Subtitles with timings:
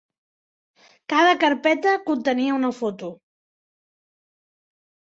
[1.15, 3.13] Cada carpeta contenia una foto.